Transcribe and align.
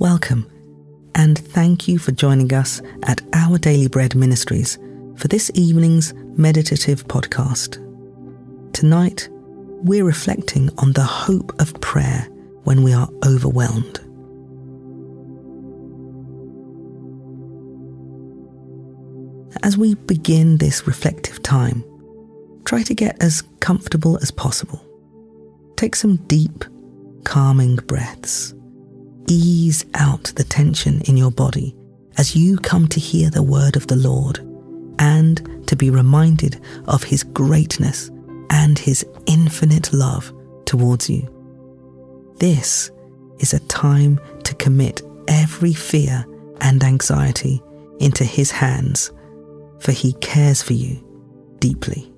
Welcome, 0.00 0.50
and 1.14 1.38
thank 1.38 1.86
you 1.86 1.98
for 1.98 2.10
joining 2.12 2.54
us 2.54 2.80
at 3.02 3.20
Our 3.34 3.58
Daily 3.58 3.86
Bread 3.86 4.16
Ministries 4.16 4.78
for 5.18 5.28
this 5.28 5.50
evening's 5.54 6.14
meditative 6.38 7.06
podcast. 7.06 7.74
Tonight, 8.72 9.28
we're 9.30 10.06
reflecting 10.06 10.70
on 10.78 10.92
the 10.94 11.02
hope 11.02 11.52
of 11.60 11.78
prayer 11.82 12.26
when 12.64 12.82
we 12.82 12.94
are 12.94 13.10
overwhelmed. 13.26 13.98
As 19.62 19.76
we 19.76 19.96
begin 19.96 20.56
this 20.56 20.86
reflective 20.86 21.42
time, 21.42 21.84
try 22.64 22.82
to 22.84 22.94
get 22.94 23.22
as 23.22 23.42
comfortable 23.60 24.16
as 24.22 24.30
possible. 24.30 24.82
Take 25.76 25.94
some 25.94 26.16
deep, 26.26 26.64
calming 27.24 27.76
breaths. 27.76 28.54
Ease 29.32 29.84
out 29.94 30.32
the 30.34 30.42
tension 30.42 31.00
in 31.02 31.16
your 31.16 31.30
body 31.30 31.76
as 32.18 32.34
you 32.34 32.56
come 32.58 32.88
to 32.88 32.98
hear 32.98 33.30
the 33.30 33.44
word 33.44 33.76
of 33.76 33.86
the 33.86 33.94
Lord 33.94 34.40
and 34.98 35.68
to 35.68 35.76
be 35.76 35.88
reminded 35.88 36.60
of 36.88 37.04
his 37.04 37.22
greatness 37.22 38.10
and 38.50 38.76
his 38.76 39.06
infinite 39.26 39.92
love 39.92 40.32
towards 40.64 41.08
you. 41.08 41.28
This 42.38 42.90
is 43.38 43.54
a 43.54 43.60
time 43.60 44.18
to 44.42 44.54
commit 44.56 45.02
every 45.28 45.74
fear 45.74 46.26
and 46.60 46.82
anxiety 46.82 47.62
into 48.00 48.24
his 48.24 48.50
hands, 48.50 49.12
for 49.78 49.92
he 49.92 50.12
cares 50.14 50.60
for 50.60 50.72
you 50.72 50.98
deeply. 51.60 52.12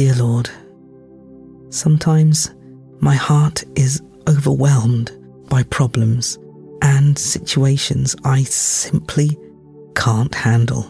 Dear 0.00 0.14
Lord, 0.14 0.48
sometimes 1.68 2.54
my 3.00 3.14
heart 3.14 3.62
is 3.76 4.00
overwhelmed 4.26 5.12
by 5.50 5.62
problems 5.64 6.38
and 6.80 7.18
situations 7.18 8.16
I 8.24 8.44
simply 8.44 9.36
can't 9.94 10.34
handle. 10.34 10.86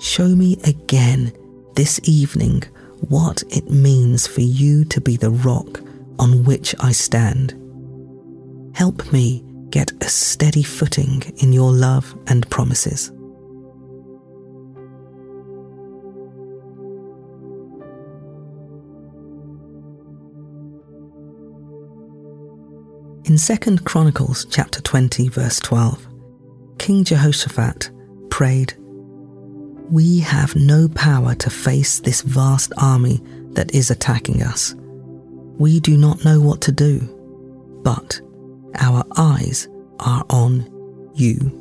Show 0.00 0.28
me 0.28 0.58
again 0.64 1.32
this 1.76 1.98
evening 2.04 2.64
what 3.08 3.42
it 3.48 3.70
means 3.70 4.26
for 4.26 4.42
you 4.42 4.84
to 4.84 5.00
be 5.00 5.16
the 5.16 5.30
rock 5.30 5.80
on 6.18 6.44
which 6.44 6.74
I 6.80 6.92
stand. 6.92 7.54
Help 8.74 9.10
me 9.14 9.42
get 9.70 9.92
a 10.02 10.10
steady 10.10 10.62
footing 10.62 11.22
in 11.38 11.54
your 11.54 11.72
love 11.72 12.14
and 12.26 12.50
promises. 12.50 13.10
In 23.28 23.36
2 23.36 23.76
Chronicles 23.84 24.46
chapter 24.46 24.80
20 24.80 25.28
verse 25.28 25.60
12, 25.60 26.08
King 26.78 27.04
Jehoshaphat 27.04 27.90
prayed, 28.30 28.72
We 29.90 30.20
have 30.20 30.56
no 30.56 30.88
power 30.88 31.34
to 31.34 31.50
face 31.50 32.00
this 32.00 32.22
vast 32.22 32.72
army 32.78 33.20
that 33.50 33.74
is 33.74 33.90
attacking 33.90 34.42
us. 34.42 34.74
We 35.58 35.78
do 35.78 35.98
not 35.98 36.24
know 36.24 36.40
what 36.40 36.62
to 36.62 36.72
do, 36.72 37.00
but 37.82 38.18
our 38.76 39.04
eyes 39.18 39.68
are 40.00 40.24
on 40.30 40.64
you. 41.12 41.52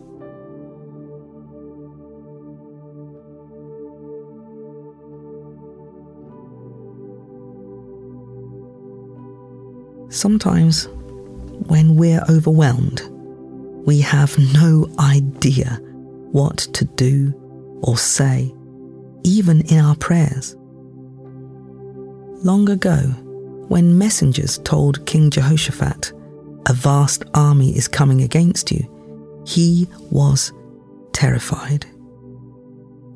Sometimes 10.10 10.88
when 11.68 11.96
we're 11.96 12.24
overwhelmed, 12.30 13.02
we 13.86 14.02
have 14.02 14.38
no 14.54 14.90
idea 15.00 15.80
what 16.32 16.58
to 16.58 16.86
do 16.86 17.34
or 17.84 17.98
say, 17.98 18.54
even 19.24 19.62
in 19.68 19.80
our 19.80 19.96
prayers. 19.96 20.56
Long 22.44 22.70
ago, 22.70 22.98
when 23.68 23.98
messengers 23.98 24.60
told 24.60 25.06
King 25.06 25.30
Jehoshaphat, 25.30 26.14
a 26.68 26.74
vast 26.74 27.24
army 27.34 27.76
is 27.78 27.88
coming 27.88 28.22
against 28.22 28.72
you, 28.72 29.44
he 29.46 29.88
was 30.12 30.52
terrified. 31.14 31.86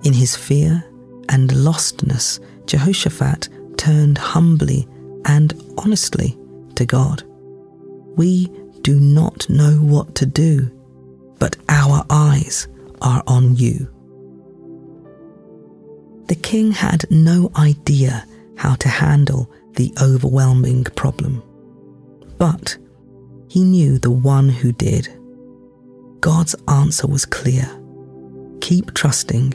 In 0.04 0.14
his 0.14 0.36
fear 0.36 0.84
and 1.30 1.50
lostness, 1.50 2.40
Jehoshaphat 2.66 3.50
turned 3.78 4.18
humbly 4.18 4.88
and 5.26 5.54
honestly 5.78 6.38
to 6.76 6.86
God. 6.86 7.24
We 8.16 8.52
do 8.82 9.00
not 9.00 9.50
know 9.50 9.74
what 9.78 10.16
to 10.16 10.26
do, 10.26 10.72
but 11.40 11.56
our 11.70 12.06
eyes 12.10 12.68
are 13.02 13.24
on 13.28 13.56
you. 13.56 13.90
The 16.28 16.36
king 16.36 16.72
had 16.72 17.06
no 17.10 17.52
idea 17.56 18.26
how 18.58 18.76
to 18.76 18.90
handle 18.90 19.52
the 19.76 19.94
overwhelming 20.02 20.84
problem, 20.96 21.42
but 22.38 22.78
he 23.50 23.64
knew 23.64 23.98
the 23.98 24.12
one 24.12 24.50
who 24.50 24.72
did. 24.72 25.10
God's 26.20 26.56
answer 26.68 27.08
was 27.08 27.26
clear 27.26 27.70
keep 28.62 28.94
trusting, 28.94 29.52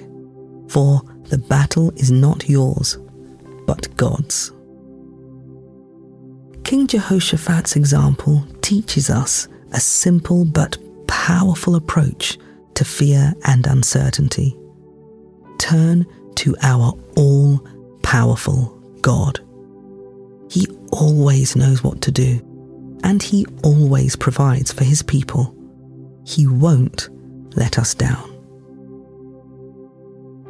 for 0.69 1.01
the 1.29 1.39
battle 1.39 1.91
is 1.97 2.11
not 2.11 2.49
yours, 2.49 2.99
but 3.67 3.97
God's. 3.97 4.53
King 6.67 6.89
Jehoshaphat's 6.89 7.77
example 7.77 8.45
teaches 8.61 9.09
us 9.09 9.47
a 9.71 9.79
simple 9.79 10.45
but 10.45 10.77
powerful 11.07 11.77
approach 11.77 12.39
to 12.75 12.85
fear 12.85 13.33
and 13.45 13.65
uncertainty. 13.69 14.59
Turn 15.59 16.05
to 16.35 16.57
our 16.63 16.93
all 17.15 17.65
powerful 18.03 18.77
God. 19.01 19.39
He 20.51 20.67
always 20.91 21.55
knows 21.55 21.85
what 21.85 22.01
to 22.01 22.11
do, 22.11 22.41
and 23.05 23.23
He 23.23 23.47
always 23.63 24.17
provides 24.17 24.73
for 24.73 24.83
His 24.83 25.05
people. 25.05 25.55
He 26.27 26.49
won't 26.49 27.11
let 27.55 27.79
us 27.79 27.95
down. 27.95 28.29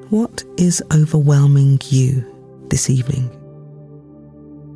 What 0.08 0.44
is 0.56 0.82
overwhelming 0.94 1.78
you 1.90 2.24
this 2.70 2.88
evening? 2.88 3.35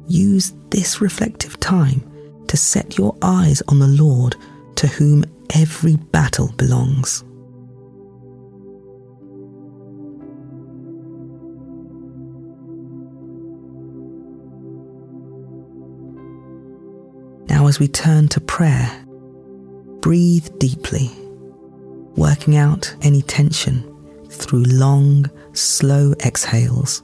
Use 0.06 0.54
this 0.70 1.00
reflective 1.00 1.58
time 1.60 2.02
to 2.48 2.56
set 2.56 2.98
your 2.98 3.16
eyes 3.22 3.62
on 3.68 3.78
the 3.78 3.86
Lord 3.86 4.36
to 4.76 4.86
whom 4.86 5.24
every 5.54 5.96
battle 5.96 6.52
belongs. 6.56 7.22
Now, 17.48 17.66
as 17.66 17.78
we 17.78 17.88
turn 17.88 18.28
to 18.28 18.40
prayer, 18.40 19.04
breathe 20.00 20.48
deeply, 20.58 21.10
working 22.16 22.56
out 22.56 22.94
any 23.02 23.22
tension 23.22 23.82
through 24.28 24.62
long, 24.64 25.26
slow 25.52 26.14
exhales 26.24 27.02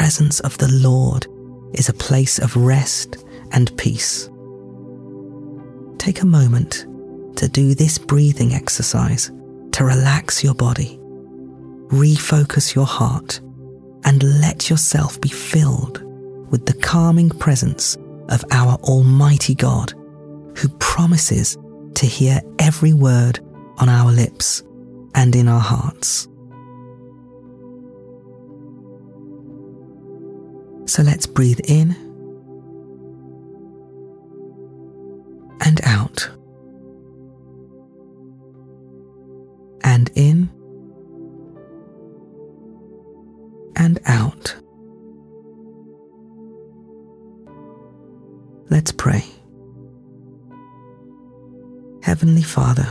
presence 0.00 0.40
of 0.40 0.56
the 0.56 0.72
Lord 0.72 1.26
is 1.74 1.90
a 1.90 1.92
place 1.92 2.38
of 2.38 2.56
rest 2.56 3.22
and 3.52 3.76
peace. 3.76 4.30
Take 5.98 6.22
a 6.22 6.26
moment 6.26 6.86
to 7.36 7.46
do 7.46 7.74
this 7.74 7.98
breathing 7.98 8.54
exercise 8.54 9.30
to 9.72 9.84
relax 9.84 10.42
your 10.42 10.54
body, 10.54 10.98
refocus 11.88 12.74
your 12.74 12.86
heart, 12.86 13.40
and 14.04 14.40
let 14.40 14.70
yourself 14.70 15.20
be 15.20 15.28
filled 15.28 16.02
with 16.50 16.64
the 16.64 16.80
calming 16.80 17.28
presence 17.28 17.98
of 18.30 18.42
our 18.52 18.76
Almighty 18.76 19.54
God, 19.54 19.92
who 20.56 20.70
promises 20.78 21.58
to 21.96 22.06
hear 22.06 22.40
every 22.58 22.94
word 22.94 23.38
on 23.76 23.90
our 23.90 24.10
lips 24.10 24.62
and 25.14 25.36
in 25.36 25.46
our 25.46 25.60
hearts. 25.60 26.26
So 30.90 31.04
let's 31.04 31.24
breathe 31.24 31.60
in 31.68 31.94
and 35.60 35.80
out. 35.84 36.28
And 39.84 40.10
in 40.16 40.50
and 43.76 44.00
out. 44.04 44.56
Let's 48.68 48.90
pray. 48.90 49.24
Heavenly 52.02 52.42
Father, 52.42 52.88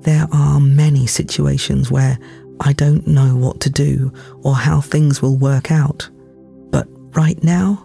there 0.00 0.26
are 0.32 0.58
many 0.58 1.06
situations 1.06 1.88
where 1.88 2.18
I 2.58 2.72
don't 2.72 3.06
know 3.06 3.36
what 3.36 3.60
to 3.60 3.70
do 3.70 4.12
or 4.42 4.56
how 4.56 4.80
things 4.80 5.22
will 5.22 5.36
work 5.36 5.70
out, 5.70 6.10
right 7.18 7.42
now, 7.42 7.84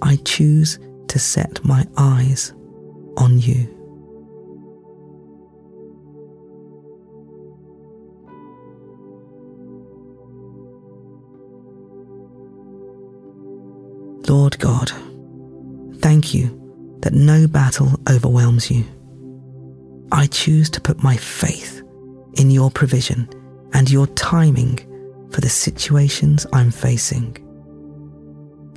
I 0.00 0.16
choose 0.24 0.78
to 1.08 1.18
set 1.18 1.62
my 1.66 1.86
eyes 1.98 2.54
on 3.18 3.38
you. 3.38 3.68
Lord 14.26 14.58
God, 14.58 14.90
thank 15.96 16.32
you 16.32 16.58
that 17.02 17.12
no 17.12 17.46
battle 17.46 18.00
overwhelms 18.08 18.70
you. 18.70 18.86
I 20.10 20.26
choose 20.26 20.70
to 20.70 20.80
put 20.80 21.02
my 21.02 21.18
faith 21.18 21.82
in 22.38 22.50
your 22.50 22.70
provision 22.70 23.28
and 23.74 23.90
your 23.90 24.06
timing 24.06 24.78
for 25.30 25.42
the 25.42 25.50
situations 25.50 26.46
I'm 26.54 26.70
facing. 26.70 27.41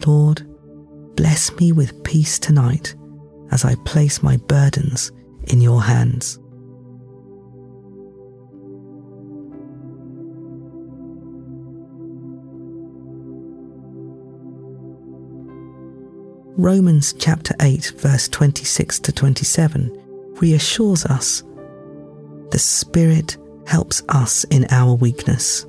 Lord, 0.06 0.46
bless 1.16 1.56
me 1.58 1.72
with 1.72 2.04
peace 2.04 2.40
tonight 2.40 2.96
as 3.52 3.66
I 3.66 3.76
place 3.86 4.24
my 4.24 4.38
burdens 4.38 5.12
in 5.48 5.62
your 5.62 5.82
hands. 5.82 6.40
Romans 16.58 17.14
chapter 17.14 17.54
8, 17.60 17.94
verse 17.98 18.28
26 18.30 19.00
to 19.00 19.12
27 19.12 20.36
reassures 20.40 21.06
us 21.06 21.44
the 22.52 22.60
Spirit 22.60 23.38
helps 23.68 24.02
us 24.08 24.46
in 24.46 24.66
our 24.70 24.94
weakness. 24.94 25.66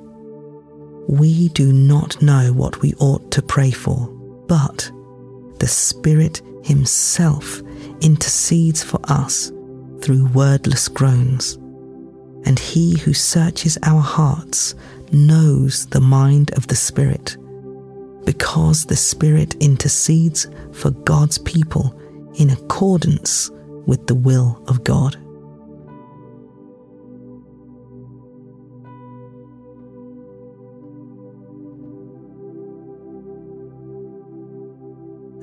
We 1.09 1.49
do 1.49 1.73
not 1.73 2.21
know 2.21 2.53
what 2.53 2.81
we 2.81 2.93
ought 2.99 3.29
to 3.31 3.41
pray 3.41 3.71
for, 3.71 4.07
but 4.47 4.91
the 5.59 5.67
Spirit 5.67 6.41
Himself 6.63 7.61
intercedes 8.01 8.83
for 8.83 8.99
us 9.05 9.51
through 10.01 10.27
wordless 10.27 10.87
groans. 10.87 11.55
And 12.45 12.57
He 12.59 12.97
who 12.97 13.13
searches 13.13 13.77
our 13.83 14.01
hearts 14.01 14.75
knows 15.11 15.85
the 15.87 16.01
mind 16.01 16.51
of 16.55 16.67
the 16.67 16.75
Spirit 16.75 17.37
because 18.25 18.85
the 18.85 18.95
Spirit 18.95 19.55
intercedes 19.61 20.47
for 20.73 20.91
God's 20.91 21.37
people 21.37 21.97
in 22.35 22.49
accordance 22.49 23.49
with 23.85 24.05
the 24.05 24.15
will 24.15 24.61
of 24.67 24.83
God. 24.83 25.17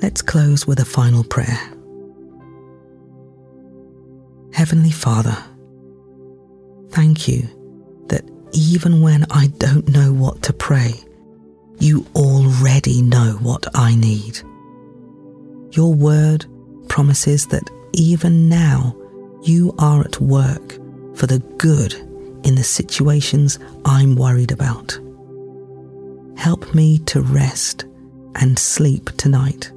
Let's 0.05 0.21
close 0.21 0.67
with 0.67 0.81
a 0.81 0.85
final 0.85 1.25
prayer. 1.25 1.59
Heavenly 4.53 4.91
Father, 4.91 5.35
thank 6.91 7.27
you 7.27 7.49
that 8.09 8.23
even 8.53 9.01
when 9.01 9.25
I 9.31 9.47
don't 9.57 9.89
know 9.89 10.13
what 10.13 10.43
to 10.43 10.53
pray, 10.53 10.93
you 11.81 12.07
already 12.15 13.01
know 13.01 13.39
what 13.41 13.67
I 13.75 13.95
need. 13.95 14.43
Your 15.71 15.95
word 15.95 16.45
promises 16.89 17.47
that 17.47 17.71
even 17.95 18.47
now 18.47 18.95
you 19.41 19.75
are 19.79 20.03
at 20.03 20.21
work 20.21 20.75
for 21.17 21.27
the 21.27 21.39
good 21.57 21.95
in 22.45 22.57
the 22.57 22.63
situations 22.63 23.59
I'm 23.87 24.17
worried 24.17 24.53
about. 24.53 25.01
Help 26.37 26.75
me 26.75 26.99
to 27.07 27.23
rest 27.23 27.87
and 28.35 28.59
sleep 28.59 29.09
tonight, 29.17 29.73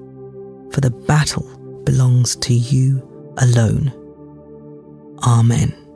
for 0.71 0.81
the 0.81 0.91
battle 0.91 1.81
belongs 1.83 2.35
to 2.37 2.53
you 2.53 3.01
alone. 3.37 3.91
Amen. 5.25 5.86